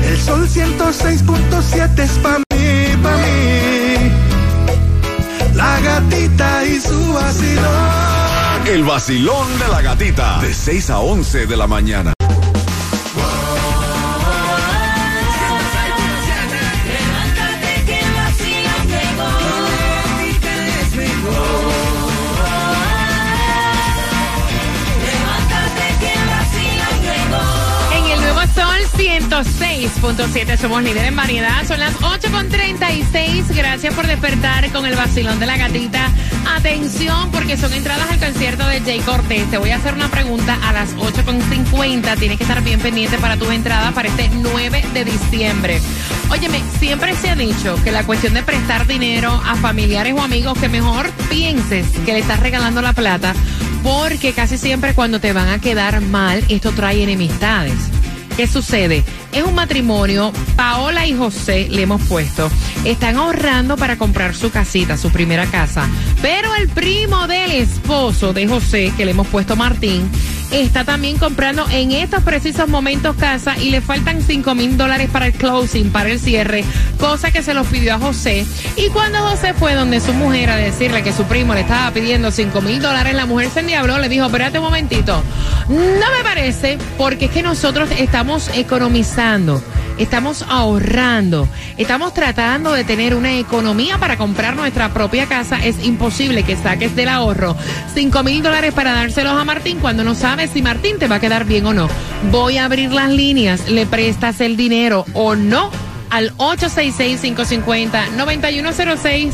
El 0.03 0.19
sol 0.19 0.47
106.7 0.47 1.99
es 1.99 2.11
pa' 2.23 2.39
mí, 2.39 2.95
pa' 3.03 3.17
mí. 3.17 4.11
La 5.53 5.79
gatita 5.81 6.65
y 6.65 6.79
su 6.79 7.13
vacilón. 7.13 8.67
El 8.67 8.83
vacilón 8.83 9.59
de 9.59 9.67
la 9.67 9.81
gatita. 9.81 10.39
De 10.39 10.53
6 10.53 10.89
a 10.89 10.99
11 10.99 11.45
de 11.45 11.57
la 11.57 11.67
mañana. 11.67 12.13
106.7 29.89 30.57
somos 30.57 30.83
líder 30.83 31.05
en 31.05 31.15
variedad. 31.15 31.65
Son 31.65 31.79
las 31.79 31.95
8.36. 31.95 33.47
Gracias 33.55 33.93
por 33.95 34.05
despertar 34.05 34.71
con 34.71 34.85
el 34.85 34.95
vacilón 34.95 35.39
de 35.39 35.47
la 35.47 35.57
gatita. 35.57 36.07
Atención, 36.55 37.31
porque 37.31 37.57
son 37.57 37.73
entradas 37.73 38.11
al 38.11 38.19
concierto 38.19 38.67
de 38.67 38.81
Jay 38.81 38.99
Cortés. 38.99 39.49
Te 39.49 39.57
voy 39.57 39.71
a 39.71 39.77
hacer 39.77 39.95
una 39.95 40.09
pregunta 40.09 40.59
a 40.61 40.73
las 40.73 40.95
8.50. 40.97 42.19
Tienes 42.19 42.37
que 42.37 42.43
estar 42.43 42.63
bien 42.63 42.79
pendiente 42.79 43.17
para 43.17 43.37
tus 43.37 43.49
entradas 43.49 43.93
para 43.93 44.07
este 44.07 44.29
9 44.33 44.83
de 44.93 45.05
diciembre. 45.05 45.81
Óyeme, 46.29 46.61
siempre 46.79 47.15
se 47.15 47.31
ha 47.31 47.35
dicho 47.35 47.75
que 47.83 47.91
la 47.91 48.05
cuestión 48.05 48.35
de 48.35 48.43
prestar 48.43 48.85
dinero 48.85 49.31
a 49.43 49.55
familiares 49.55 50.13
o 50.13 50.21
amigos, 50.21 50.57
que 50.59 50.69
mejor 50.69 51.09
pienses 51.29 51.87
que 52.05 52.13
le 52.13 52.19
estás 52.19 52.39
regalando 52.39 52.81
la 52.81 52.93
plata, 52.93 53.33
porque 53.81 54.33
casi 54.33 54.57
siempre 54.57 54.93
cuando 54.93 55.19
te 55.19 55.33
van 55.33 55.49
a 55.49 55.59
quedar 55.59 56.01
mal, 56.01 56.43
esto 56.49 56.71
trae 56.71 57.01
enemistades. 57.01 57.79
¿Qué 58.37 58.47
sucede? 58.47 59.03
Es 59.31 59.43
un 59.43 59.55
matrimonio, 59.55 60.33
Paola 60.57 61.07
y 61.07 61.15
José 61.15 61.67
le 61.69 61.83
hemos 61.83 62.01
puesto, 62.03 62.51
están 62.83 63.15
ahorrando 63.15 63.77
para 63.77 63.97
comprar 63.97 64.35
su 64.35 64.51
casita, 64.51 64.97
su 64.97 65.09
primera 65.09 65.45
casa, 65.45 65.87
pero 66.21 66.53
el 66.55 66.67
primo 66.67 67.27
del 67.27 67.51
esposo 67.51 68.33
de 68.33 68.47
José, 68.47 68.91
que 68.97 69.05
le 69.05 69.11
hemos 69.11 69.27
puesto 69.27 69.55
Martín, 69.55 70.09
está 70.51 70.83
también 70.83 71.17
comprando 71.17 71.65
en 71.69 71.93
estos 71.93 72.23
precisos 72.23 72.67
momentos 72.67 73.15
casa 73.15 73.57
y 73.57 73.69
le 73.69 73.79
faltan 73.79 74.21
5 74.21 74.53
mil 74.53 74.75
dólares 74.75 75.09
para 75.09 75.27
el 75.27 75.33
closing, 75.33 75.91
para 75.91 76.09
el 76.09 76.19
cierre, 76.19 76.65
cosa 76.99 77.31
que 77.31 77.41
se 77.41 77.53
los 77.53 77.67
pidió 77.67 77.95
a 77.95 77.99
José. 77.99 78.45
Y 78.75 78.89
cuando 78.89 79.19
José 79.19 79.53
fue 79.53 79.75
donde 79.75 80.01
su 80.01 80.13
mujer 80.13 80.49
a 80.49 80.57
decirle 80.57 81.03
que 81.03 81.13
su 81.13 81.23
primo 81.23 81.53
le 81.53 81.61
estaba 81.61 81.91
pidiendo 81.91 82.31
5 82.31 82.61
mil 82.61 82.81
dólares, 82.81 83.15
la 83.15 83.25
mujer 83.25 83.49
se 83.49 83.61
endiabló, 83.61 83.97
le 83.97 84.09
dijo, 84.09 84.25
espérate 84.25 84.59
un 84.59 84.65
momentito, 84.65 85.23
no 85.69 86.11
me 86.17 86.23
parece, 86.23 86.77
porque 86.97 87.25
es 87.25 87.31
que 87.31 87.43
nosotros 87.43 87.89
estamos 87.97 88.49
economizando. 88.53 89.20
Estamos 89.99 90.43
ahorrando, 90.49 91.47
estamos 91.77 92.11
tratando 92.11 92.73
de 92.73 92.83
tener 92.83 93.13
una 93.13 93.37
economía 93.37 93.99
para 93.99 94.17
comprar 94.17 94.55
nuestra 94.55 94.91
propia 94.95 95.27
casa. 95.27 95.63
Es 95.63 95.85
imposible 95.85 96.41
que 96.41 96.55
saques 96.55 96.95
del 96.95 97.07
ahorro 97.07 97.55
5 97.93 98.23
mil 98.23 98.41
dólares 98.41 98.73
para 98.73 98.93
dárselos 98.93 99.39
a 99.39 99.45
Martín 99.45 99.77
cuando 99.77 100.03
no 100.03 100.15
sabes 100.15 100.49
si 100.49 100.63
Martín 100.63 100.97
te 100.97 101.07
va 101.07 101.17
a 101.17 101.19
quedar 101.19 101.45
bien 101.45 101.67
o 101.67 101.73
no. 101.73 101.87
Voy 102.31 102.57
a 102.57 102.65
abrir 102.65 102.91
las 102.91 103.11
líneas, 103.11 103.69
le 103.69 103.85
prestas 103.85 104.41
el 104.41 104.57
dinero 104.57 105.05
o 105.13 105.35
no 105.35 105.69
al 106.09 106.35
866-550-9106. 106.37 109.33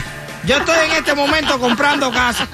yo 0.46 0.56
estoy 0.56 0.86
en 0.86 0.92
este 0.92 1.14
momento 1.14 1.58
comprando 1.58 2.10
casa. 2.10 2.46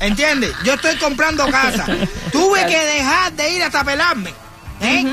¿Entiendes? 0.00 0.52
Yo 0.64 0.74
estoy 0.74 0.96
comprando 0.96 1.46
casa. 1.46 1.86
Tuve 2.32 2.66
que 2.66 2.78
dejar 2.78 3.32
de 3.32 3.50
ir 3.50 3.62
hasta 3.62 3.84
pelarme, 3.84 4.30
¿eh? 4.80 5.04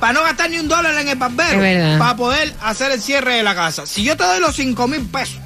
Para 0.00 0.12
no 0.12 0.22
gastar 0.22 0.50
ni 0.50 0.58
un 0.58 0.68
dólar 0.68 0.94
en 0.94 1.08
el 1.08 1.16
barbero. 1.16 1.58
Para 1.98 2.16
poder 2.16 2.54
hacer 2.62 2.92
el 2.92 3.00
cierre 3.00 3.34
de 3.36 3.42
la 3.42 3.54
casa. 3.54 3.86
Si 3.86 4.02
yo 4.02 4.16
te 4.16 4.24
doy 4.24 4.40
los 4.40 4.54
cinco 4.54 4.86
mil 4.88 5.02
pesos 5.08 5.38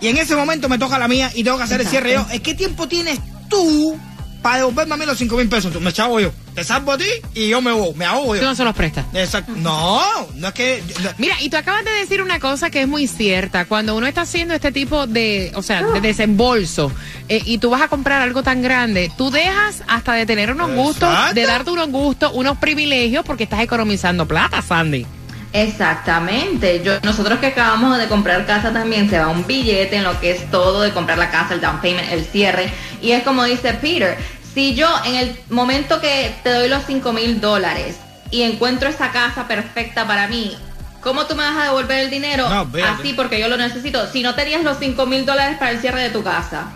y 0.00 0.08
en 0.08 0.16
ese 0.16 0.36
momento 0.36 0.68
me 0.68 0.78
toca 0.78 0.98
la 0.98 1.08
mía 1.08 1.30
y 1.34 1.42
tengo 1.42 1.56
que 1.56 1.64
hacer 1.64 1.80
el 1.80 1.88
cierre 1.88 2.12
yo, 2.12 2.26
¿es 2.30 2.40
qué 2.40 2.54
tiempo 2.54 2.86
tienes 2.86 3.18
tú 3.48 3.98
para 4.42 4.58
devolverme 4.58 4.94
a 4.94 4.96
mí 4.96 5.06
los 5.06 5.18
5 5.18 5.36
mil 5.36 5.48
pesos? 5.48 5.80
Me 5.80 5.92
chavo 5.92 6.20
yo. 6.20 6.32
Te 6.58 6.64
salvo 6.64 6.92
a 6.92 6.98
ti 6.98 7.04
y 7.34 7.48
yo 7.48 7.60
me 7.60 7.72
voy, 7.72 7.94
me 7.94 8.04
ahogo 8.04 8.34
Tú 8.34 8.40
yo. 8.40 8.46
no 8.48 8.54
se 8.54 8.64
los 8.64 8.74
prestas. 8.74 9.04
Exacto. 9.14 9.52
No, 9.56 10.00
no 10.34 10.48
es 10.48 10.54
que. 10.54 10.82
no- 11.02 11.10
Mira, 11.18 11.36
y 11.40 11.50
tú 11.50 11.56
acabas 11.56 11.84
de 11.84 11.90
decir 11.92 12.20
una 12.22 12.40
cosa 12.40 12.70
que 12.70 12.82
es 12.82 12.88
muy 12.88 13.06
cierta. 13.06 13.64
Cuando 13.66 13.94
uno 13.96 14.06
está 14.06 14.22
haciendo 14.22 14.54
este 14.54 14.72
tipo 14.72 15.06
de, 15.06 15.52
o 15.54 15.62
sea, 15.62 15.82
de 15.84 16.00
desembolso, 16.00 16.90
eh, 17.28 17.40
y 17.44 17.58
tú 17.58 17.70
vas 17.70 17.82
a 17.82 17.88
comprar 17.88 18.22
algo 18.22 18.42
tan 18.42 18.60
grande, 18.62 19.10
tú 19.16 19.30
dejas 19.30 19.82
hasta 19.86 20.14
de 20.14 20.26
tener 20.26 20.50
unos 20.52 20.72
gustos, 20.72 21.08
de 21.34 21.46
darte 21.46 21.70
unos 21.70 21.88
gustos, 21.90 22.32
unos 22.34 22.58
privilegios, 22.58 23.24
porque 23.24 23.44
estás 23.44 23.60
economizando 23.60 24.26
plata, 24.26 24.60
Sandy. 24.62 25.06
Exactamente. 25.52 26.82
Yo, 26.84 26.98
nosotros 27.02 27.38
que 27.38 27.46
acabamos 27.46 27.96
de 27.98 28.06
comprar 28.08 28.44
casa 28.46 28.72
también 28.72 29.08
se 29.08 29.18
va 29.18 29.28
un 29.28 29.46
billete 29.46 29.96
en 29.96 30.04
lo 30.04 30.18
que 30.20 30.32
es 30.32 30.50
todo 30.50 30.82
de 30.82 30.92
comprar 30.92 31.18
la 31.18 31.30
casa, 31.30 31.54
el 31.54 31.60
down 31.60 31.80
payment, 31.80 32.10
el 32.12 32.24
cierre. 32.24 32.70
Y 33.00 33.12
es 33.12 33.22
como 33.22 33.44
dice 33.44 33.72
Peter, 33.74 34.18
si 34.54 34.74
yo 34.74 34.88
en 35.04 35.14
el 35.16 35.36
momento 35.50 36.00
que 36.00 36.34
te 36.42 36.50
doy 36.50 36.68
los 36.68 36.84
5 36.86 37.12
mil 37.12 37.40
dólares 37.40 37.96
y 38.30 38.42
encuentro 38.42 38.88
esa 38.88 39.10
casa 39.12 39.46
perfecta 39.48 40.06
para 40.06 40.28
mí, 40.28 40.56
¿cómo 41.00 41.26
tú 41.26 41.34
me 41.34 41.42
vas 41.44 41.56
a 41.56 41.64
devolver 41.64 42.00
el 42.00 42.10
dinero? 42.10 42.48
No. 42.48 42.68
Así 42.84 43.12
porque 43.14 43.38
yo 43.40 43.48
lo 43.48 43.56
necesito. 43.56 44.06
Si 44.12 44.22
no 44.22 44.34
tenías 44.34 44.62
los 44.64 44.78
5 44.78 45.06
mil 45.06 45.24
dólares 45.24 45.56
para 45.58 45.70
el 45.72 45.80
cierre 45.80 46.02
de 46.02 46.10
tu 46.10 46.22
casa. 46.22 46.66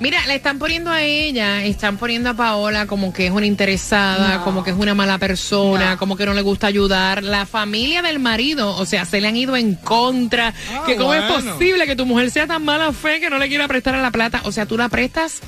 Mira, 0.00 0.26
le 0.26 0.34
están 0.34 0.58
poniendo 0.58 0.90
a 0.90 1.02
ella, 1.02 1.62
están 1.62 1.98
poniendo 1.98 2.28
a 2.30 2.34
Paola 2.34 2.86
como 2.88 3.12
que 3.12 3.26
es 3.26 3.32
una 3.32 3.46
interesada, 3.46 4.38
No. 4.38 4.44
como 4.44 4.64
que 4.64 4.70
es 4.70 4.76
una 4.76 4.92
mala 4.92 5.18
persona, 5.18 5.92
No. 5.92 5.98
como 5.98 6.16
que 6.16 6.26
no 6.26 6.34
le 6.34 6.42
gusta 6.42 6.66
ayudar. 6.66 7.22
La 7.22 7.46
familia 7.46 8.02
del 8.02 8.18
marido, 8.18 8.74
o 8.76 8.84
sea, 8.86 9.04
se 9.04 9.20
le 9.20 9.28
han 9.28 9.36
ido 9.36 9.54
en 9.56 9.76
contra. 9.76 10.52
Ah, 10.72 10.82
que 10.84 10.96
cómo 10.96 11.14
es 11.14 11.22
posible 11.22 11.86
que 11.86 11.94
tu 11.94 12.06
mujer 12.06 12.32
sea 12.32 12.48
tan 12.48 12.64
mala 12.64 12.92
fe 12.92 13.20
que 13.20 13.30
no 13.30 13.38
le 13.38 13.48
quiera 13.48 13.68
prestar 13.68 13.94
a 13.94 14.02
la 14.02 14.10
plata. 14.10 14.40
O 14.44 14.50
sea, 14.52 14.66
tú 14.66 14.76
la 14.76 14.88
prestas 14.88 15.40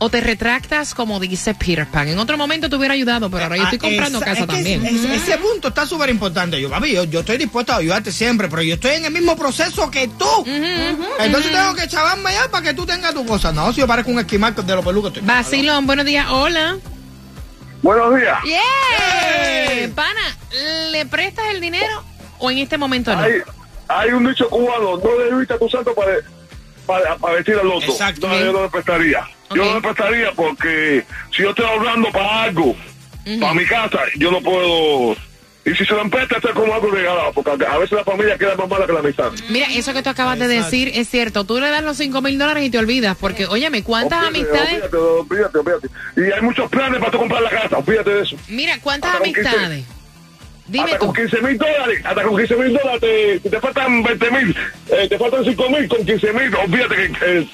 o 0.00 0.08
te 0.08 0.20
retractas 0.20 0.94
como 0.94 1.18
dice 1.18 1.54
Peter 1.54 1.86
Pan. 1.86 2.06
En 2.08 2.18
otro 2.18 2.36
momento 2.38 2.68
te 2.70 2.76
hubiera 2.76 2.94
ayudado, 2.94 3.28
pero 3.30 3.44
ahora 3.44 3.56
yo 3.56 3.64
estoy 3.64 3.78
Ah, 3.78 3.82
comprando 3.82 4.18
esa- 4.18 4.24
casa 4.26 4.40
es 4.42 4.46
que 4.46 4.52
también. 4.54 4.86
ese- 4.86 5.14
Ese 5.14 5.38
punto 5.38 5.68
está 5.68 5.86
súper 5.86 6.08
importante. 6.10 6.60
Yo, 6.60 6.70
papi, 6.70 6.92
yo, 6.92 7.04
yo 7.04 7.20
estoy 7.20 7.36
dispuesto 7.36 7.72
a 7.72 7.76
ayudarte 7.76 8.12
siempre, 8.12 8.48
pero 8.48 8.62
yo 8.62 8.74
estoy 8.74 8.92
en 8.92 9.04
el 9.06 9.12
mismo 9.12 9.36
proceso 9.36 9.90
que 9.90 10.06
tú. 10.08 10.44
Entonces 11.18 11.50
tengo 11.52 11.74
que 11.74 11.88
chavarme 11.88 12.32
ya 12.32 12.48
para 12.48 12.62
que 12.64 12.74
tú 12.74 12.86
tengas 12.86 13.12
tu 13.12 13.26
cosa. 13.26 13.52
No, 13.52 13.72
si 13.72 13.80
yo 13.80 13.86
parezco 13.86 14.10
un 14.12 14.20
esquimal 14.20 14.54
de 14.54 14.74
los 14.74 14.84
pelucos. 14.84 15.12
estoy- 15.12 15.26
Vacilón, 15.26 15.86
buenos 15.86 16.04
días, 16.06 16.26
hola. 16.30 16.76
Buenos 17.82 18.16
días. 18.16 18.38
Yeah. 18.44 19.88
Pana, 19.94 20.36
¿le 20.90 21.06
prestas 21.06 21.44
el 21.54 21.60
dinero 21.60 22.04
o 22.38 22.50
en 22.50 22.58
este 22.58 22.76
momento 22.78 23.14
no? 23.14 23.20
Hay, 23.22 23.34
hay 23.88 24.10
un 24.10 24.28
dicho 24.28 24.48
cubano, 24.48 24.96
no 24.96 25.36
le 25.38 25.54
a 25.54 25.58
tu 25.58 25.68
santo 25.68 25.94
para, 25.94 26.12
para, 26.86 27.16
para 27.16 27.34
vestir 27.34 27.54
al 27.56 27.68
otro. 27.68 27.90
Exacto. 27.90 28.28
No, 28.28 28.38
yo 28.38 28.52
no 28.52 28.62
le 28.64 28.68
prestaría. 28.68 29.26
Yo 29.54 29.62
Ok. 29.64 29.74
no 29.74 29.82
prestaría 29.82 30.32
porque 30.32 31.04
si 31.34 31.42
yo 31.42 31.50
estoy 31.50 31.64
ahorrando 31.64 32.10
para 32.12 32.42
algo, 32.44 32.76
para 33.40 33.54
mi 33.54 33.64
casa, 33.66 33.98
yo 34.16 34.30
no 34.30 34.40
puedo... 34.40 35.16
Y 35.64 35.74
si 35.74 35.84
se 35.84 35.92
lo 35.92 36.00
empresta, 36.00 36.36
esto 36.36 36.48
es 36.48 36.54
como 36.54 36.72
algo 36.72 36.90
regalado, 36.90 37.30
porque 37.34 37.50
a 37.66 37.76
veces 37.76 37.92
la 37.92 38.04
familia 38.04 38.38
queda 38.38 38.56
más 38.56 38.68
mala 38.70 38.86
que 38.86 38.92
la 38.94 39.00
amistad. 39.00 39.30
Mira, 39.50 39.66
eso 39.74 39.92
que 39.92 40.02
tú 40.02 40.08
acabas 40.08 40.38
de 40.38 40.48
decir 40.48 40.90
es 40.94 41.10
cierto. 41.10 41.44
Tú 41.44 41.60
le 41.60 41.68
das 41.68 41.82
los 41.82 41.98
5 41.98 42.22
mil 42.22 42.38
dólares 42.38 42.64
y 42.64 42.70
te 42.70 42.78
olvidas, 42.78 43.18
porque, 43.20 43.44
óyeme, 43.44 43.82
¿cuántas 43.82 44.28
Olvídate, 44.28 44.58
amistades? 44.58 44.92
Olvídate, 44.92 44.96
olvídate, 44.96 45.58
olvídate. 45.58 45.88
Y 46.16 46.32
hay 46.32 46.40
muchos 46.40 46.70
planes 46.70 46.98
para 47.00 47.10
tú 47.10 47.18
comprar 47.18 47.42
la 47.42 47.50
casa, 47.50 47.76
olvídate 47.76 48.10
de 48.10 48.22
eso. 48.22 48.36
Mira, 48.48 48.78
¿cuántas 48.80 49.10
Hasta 49.12 49.22
amistades? 49.24 49.84
Dime 50.68 50.84
hasta 50.84 50.98
tú. 51.00 51.06
con 51.06 51.14
15 51.16 51.42
mil 51.42 51.58
dólares, 51.58 52.00
hasta 52.04 52.22
con 52.22 52.36
15 52.38 52.56
mil 52.56 52.72
dólares, 52.72 53.00
te, 53.42 53.50
te 53.50 53.60
faltan 53.60 54.02
20 54.02 54.30
mil, 54.30 54.56
eh, 54.90 55.06
te 55.08 55.18
faltan 55.18 55.44
5 55.44 55.70
mil, 55.70 55.88
con 55.88 56.06
15 56.06 56.32
mil, 56.32 56.54
olvídate 56.54 56.94
que 56.96 57.12
eh, 57.38 57.48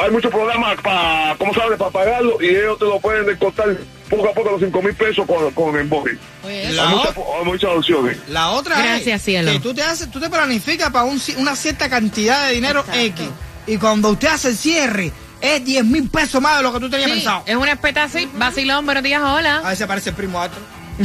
hay 0.00 0.10
muchos 0.10 0.30
programas 0.30 0.80
para, 0.82 1.34
¿cómo 1.38 1.54
sabes?, 1.54 1.78
para 1.78 1.90
pagarlo 1.90 2.40
y 2.42 2.48
ellos 2.48 2.78
te 2.78 2.84
lo 2.84 3.00
pueden 3.00 3.26
descontar 3.26 3.68
poco 4.10 4.28
a 4.28 4.32
poco 4.32 4.50
los 4.52 4.60
5 4.60 4.82
mil 4.82 4.94
pesos 4.94 5.26
con, 5.26 5.50
con 5.52 5.76
el 5.76 5.86
body. 5.88 6.18
Hay 6.44 6.88
muchas, 6.88 7.16
hay 7.16 7.44
muchas 7.44 7.70
opciones. 7.70 8.18
La 8.28 8.50
otra 8.50 8.78
Gracias, 8.78 9.16
es 9.16 9.22
cielo. 9.22 9.52
que 9.52 9.60
tú 9.60 9.74
te 9.74 9.82
haces, 9.82 10.10
tú 10.10 10.20
te 10.20 10.28
planificas 10.30 10.90
para 10.90 11.04
un 11.04 11.20
una 11.38 11.56
cierta 11.56 11.88
cantidad 11.88 12.46
de 12.48 12.54
dinero 12.54 12.80
Exacto. 12.80 13.00
X. 13.00 13.28
Y 13.66 13.78
cuando 13.78 14.10
usted 14.10 14.28
hace 14.28 14.48
el 14.48 14.56
cierre, 14.56 15.12
es 15.40 15.64
10 15.64 15.84
mil 15.86 16.08
pesos 16.10 16.40
más 16.40 16.58
de 16.58 16.62
lo 16.62 16.72
que 16.72 16.80
tú 16.80 16.90
tenías 16.90 17.08
Sí, 17.10 17.16
pensado. 17.16 17.42
es 17.46 17.56
una 17.56 17.72
espeta 17.72 18.04
así. 18.04 18.28
Vacilón, 18.34 18.84
buenos 18.84 19.02
días, 19.02 19.22
hola. 19.24 19.56
A 19.64 19.70
veces 19.70 19.86
parece 19.86 20.10
el 20.10 20.16
primo 20.16 20.40
otro. 20.40 20.58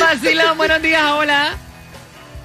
Vacilón, 0.00 0.56
buenos 0.56 0.82
días, 0.82 1.02
hola. 1.12 1.56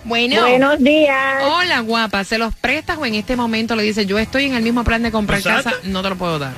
Bueno. 0.04 0.42
Buenos 0.42 0.80
días. 0.80 1.44
Hola, 1.44 1.80
guapa. 1.82 2.24
¿Se 2.24 2.38
los 2.38 2.56
prestas 2.56 2.98
o 2.98 3.06
en 3.06 3.16
este 3.16 3.36
momento 3.36 3.76
le 3.76 3.84
dices, 3.84 4.08
yo 4.08 4.18
estoy 4.20 4.46
en 4.46 4.56
el 4.56 4.64
mismo 4.64 4.84
plan 4.84 5.04
de 5.04 5.12
comprar 5.12 5.40
Exacto. 5.40 5.70
casa, 5.70 5.82
no 5.84 6.02
te 6.02 6.10
lo 6.10 6.16
puedo 6.16 6.40
dar? 6.40 6.54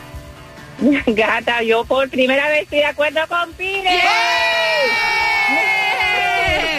Gata, 1.07 1.61
yo 1.63 1.83
por 1.85 2.09
primera 2.09 2.47
vez 2.49 2.63
estoy 2.63 2.79
de 2.79 2.85
acuerdo 2.85 3.19
con 3.27 3.51
Pire. 3.53 3.89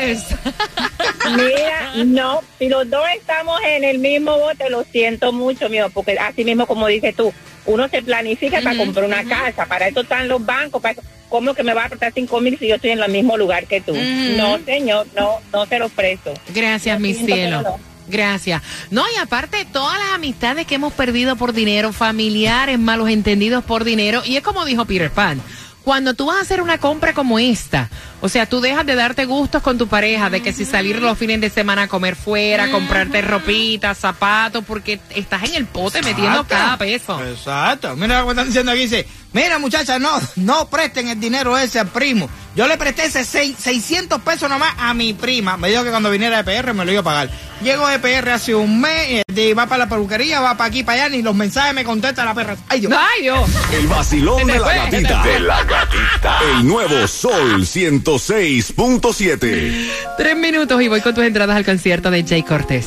Yes. 0.06 0.26
Mira, 1.36 1.92
no, 2.04 2.40
si 2.58 2.68
los 2.68 2.88
dos 2.90 3.04
estamos 3.16 3.58
en 3.66 3.84
el 3.84 3.98
mismo 3.98 4.38
bote, 4.38 4.68
lo 4.70 4.84
siento 4.84 5.32
mucho, 5.32 5.68
mío, 5.68 5.90
porque 5.92 6.18
así 6.18 6.44
mismo 6.44 6.66
como 6.66 6.86
dices 6.86 7.14
tú, 7.16 7.32
uno 7.66 7.88
se 7.88 8.02
planifica 8.02 8.60
para 8.60 8.76
comprar 8.76 9.06
una 9.06 9.24
casa, 9.24 9.64
para 9.66 9.88
eso 9.88 10.00
están 10.02 10.28
los 10.28 10.44
bancos, 10.44 10.82
para 10.82 10.92
eso- 10.92 11.02
¿cómo 11.34 11.52
que 11.52 11.64
me 11.64 11.74
va 11.74 11.86
a 11.86 11.88
prestar 11.88 12.12
cinco 12.14 12.40
mil 12.40 12.56
si 12.56 12.68
yo 12.68 12.76
estoy 12.76 12.90
en 12.90 13.02
el 13.02 13.10
mismo 13.10 13.36
lugar 13.36 13.66
que 13.66 13.80
tú? 13.80 13.92
No, 13.92 14.56
señor, 14.64 15.04
no, 15.16 15.40
no 15.52 15.66
se 15.66 15.80
los 15.80 15.90
presto. 15.90 16.32
Gracias, 16.54 17.00
mi 17.00 17.12
siento, 17.12 17.34
cielo. 17.34 17.62
no. 17.62 17.80
Gracias. 18.06 18.62
No, 18.92 19.02
y 19.12 19.18
aparte, 19.18 19.66
todas 19.72 19.98
las 19.98 20.10
amistades 20.10 20.64
que 20.64 20.76
hemos 20.76 20.92
perdido 20.92 21.34
por 21.34 21.52
dinero, 21.52 21.92
familiares, 21.92 22.78
malos 22.78 23.08
entendidos 23.08 23.64
por 23.64 23.82
dinero, 23.82 24.22
y 24.24 24.36
es 24.36 24.44
como 24.44 24.64
dijo 24.64 24.84
Peter 24.84 25.10
Pan. 25.10 25.42
Cuando 25.84 26.14
tú 26.14 26.26
vas 26.26 26.38
a 26.38 26.40
hacer 26.40 26.62
una 26.62 26.78
compra 26.78 27.12
como 27.12 27.38
esta, 27.38 27.90
o 28.22 28.28
sea, 28.30 28.46
tú 28.46 28.60
dejas 28.62 28.86
de 28.86 28.94
darte 28.94 29.26
gustos 29.26 29.62
con 29.62 29.76
tu 29.76 29.86
pareja, 29.86 30.30
de 30.30 30.40
que 30.42 30.52
si 30.54 30.64
salir 30.64 31.00
los 31.00 31.18
fines 31.18 31.40
de 31.42 31.50
semana 31.50 31.82
a 31.82 31.88
comer 31.88 32.16
fuera, 32.16 32.70
comprarte 32.70 33.20
ropita, 33.20 33.94
zapatos, 33.94 34.64
porque 34.66 34.98
estás 35.10 35.42
en 35.44 35.54
el 35.56 35.66
pote 35.66 36.00
metiendo 36.02 36.44
cada 36.46 36.78
peso. 36.78 37.22
Exacto. 37.22 37.94
Mira 37.96 38.20
lo 38.20 38.24
que 38.26 38.30
están 38.32 38.46
diciendo 38.46 38.72
aquí. 38.72 38.80
Dice, 38.80 39.06
mira 39.34 39.58
muchacha, 39.58 39.98
no, 39.98 40.10
no 40.36 40.68
presten 40.70 41.08
el 41.08 41.20
dinero 41.20 41.56
ese 41.58 41.78
al 41.80 41.88
primo. 41.88 42.30
Yo 42.56 42.66
le 42.66 42.78
presté 42.78 43.04
ese 43.06 43.24
seis- 43.24 43.56
600 43.58 44.22
pesos 44.22 44.48
nomás 44.48 44.72
a 44.78 44.94
mi 44.94 45.12
prima. 45.12 45.56
Me 45.58 45.68
dijo 45.68 45.84
que 45.84 45.90
cuando 45.90 46.10
viniera 46.10 46.42
de 46.42 46.44
PR 46.62 46.72
me 46.72 46.84
lo 46.86 46.92
iba 46.92 47.00
a 47.02 47.04
pagar. 47.04 47.30
Llego 47.64 47.88
de 47.88 47.98
PR 47.98 48.28
hace 48.28 48.54
un 48.54 48.78
mes, 48.78 49.22
y 49.34 49.54
va 49.54 49.66
para 49.66 49.86
la 49.86 49.88
peluquería, 49.88 50.38
va 50.40 50.54
para 50.54 50.68
aquí, 50.68 50.84
para 50.84 51.04
allá, 51.04 51.16
ni 51.16 51.22
los 51.22 51.34
mensajes 51.34 51.72
me 51.72 51.82
contesta 51.82 52.22
la 52.22 52.34
perra. 52.34 52.58
Ay, 52.68 52.80
Dios. 52.80 52.92
¡Ay, 52.94 53.22
Dios! 53.22 53.48
El 53.72 53.86
vacilón 53.86 54.46
de 54.46 54.58
la 54.58 54.64
fue, 54.64 54.74
gatita. 54.74 55.22
De 55.22 55.40
la 55.40 55.64
gatita. 55.64 56.40
El 56.50 56.68
nuevo 56.68 57.08
Sol 57.08 57.62
106.7. 57.62 59.90
Tres 60.18 60.36
minutos 60.36 60.82
y 60.82 60.88
voy 60.88 61.00
con 61.00 61.14
tus 61.14 61.24
entradas 61.24 61.56
al 61.56 61.64
concierto 61.64 62.10
de 62.10 62.22
Jay 62.22 62.42
Cortés. 62.42 62.86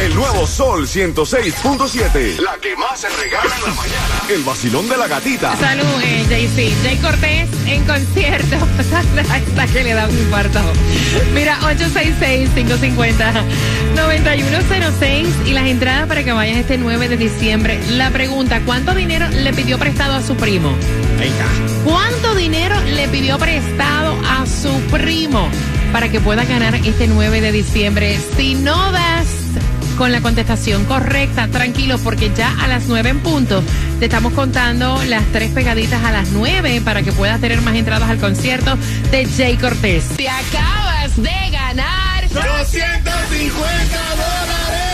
El 0.00 0.14
nuevo 0.14 0.46
Sol 0.46 0.86
106.7. 0.86 2.40
La 2.40 2.56
que 2.56 2.74
más 2.76 3.00
se 3.00 3.08
regala 3.10 3.54
en 3.54 3.64
la 3.64 3.74
mañana. 3.74 4.22
El 4.30 4.42
vacilón 4.44 4.88
de 4.88 4.96
la 4.96 5.08
gatita. 5.08 5.54
Salud, 5.58 5.84
eh, 6.02 6.24
JC. 6.26 6.72
Jay 6.82 6.96
Cortés 6.96 7.50
en 7.66 7.84
concierto. 7.84 8.56
Hasta 9.30 9.66
que 9.66 9.84
le 9.84 9.92
da 9.92 10.08
un 10.08 10.18
infarto. 10.18 10.60
Mira, 11.34 11.58
866-550-9106 13.94 15.46
y 15.46 15.52
las 15.52 15.66
entradas 15.66 16.06
para 16.06 16.22
que 16.24 16.32
vayas 16.32 16.58
este 16.58 16.78
9 16.78 17.08
de 17.08 17.16
diciembre. 17.16 17.80
La 17.90 18.10
pregunta, 18.10 18.60
¿cuánto 18.64 18.94
dinero 18.94 19.28
le 19.28 19.52
pidió 19.52 19.78
prestado 19.78 20.14
a 20.14 20.22
su 20.22 20.36
primo? 20.36 20.74
Ahí 21.18 21.28
está. 21.28 21.46
¿Cuánto 21.84 22.34
dinero 22.34 22.80
le 22.94 23.08
pidió 23.08 23.38
prestado 23.38 24.16
a 24.26 24.46
su 24.46 24.70
primo 24.90 25.48
para 25.92 26.08
que 26.08 26.20
pueda 26.20 26.44
ganar 26.44 26.74
este 26.74 27.06
9 27.06 27.40
de 27.40 27.52
diciembre? 27.52 28.18
Si 28.36 28.54
no 28.54 28.92
das 28.92 29.26
con 30.00 30.12
la 30.12 30.22
contestación 30.22 30.86
correcta, 30.86 31.48
tranquilo, 31.48 31.98
porque 31.98 32.32
ya 32.34 32.56
a 32.58 32.68
las 32.68 32.86
9 32.86 33.10
en 33.10 33.20
punto 33.20 33.62
te 33.98 34.06
estamos 34.06 34.32
contando 34.32 34.98
las 35.04 35.24
tres 35.26 35.50
pegaditas 35.50 36.02
a 36.04 36.10
las 36.10 36.30
9 36.30 36.80
para 36.82 37.02
que 37.02 37.12
puedas 37.12 37.38
tener 37.38 37.60
más 37.60 37.74
entradas 37.74 38.08
al 38.08 38.16
concierto 38.16 38.78
de 39.10 39.26
Jay 39.26 39.58
Cortés. 39.58 40.04
Te 40.16 40.26
acabas 40.26 41.16
de 41.16 41.50
ganar 41.52 42.09
250 42.32 44.14
dólares. 44.14 44.90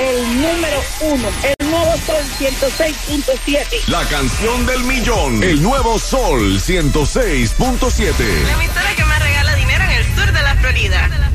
El 0.00 0.40
número 0.40 0.82
uno, 1.00 1.28
el 1.42 1.70
nuevo 1.70 1.92
Sol 2.06 2.24
106.7. 2.38 3.88
La 3.88 4.04
canción 4.04 4.66
del 4.66 4.82
millón. 4.84 5.42
El 5.42 5.62
nuevo 5.62 5.98
Sol 5.98 6.60
106.7. 6.60 8.14
La 8.44 8.52
emisora 8.52 8.94
que 8.96 9.04
más 9.04 9.22
regala 9.22 9.54
dinero 9.54 9.84
en 9.84 9.90
el 9.90 10.04
sur 10.14 10.32
de 10.32 10.42
la 10.42 10.54
Florida. 10.56 11.27